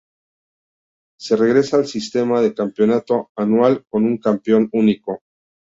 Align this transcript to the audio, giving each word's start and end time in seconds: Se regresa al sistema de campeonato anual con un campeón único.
Se 1.19 1.35
regresa 1.35 1.77
al 1.77 1.85
sistema 1.85 2.41
de 2.41 2.55
campeonato 2.55 3.29
anual 3.37 3.85
con 3.87 4.03
un 4.05 4.17
campeón 4.17 4.67
único. 4.73 5.21